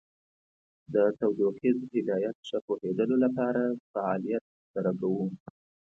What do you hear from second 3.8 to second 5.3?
فعالیت تر سره کوو.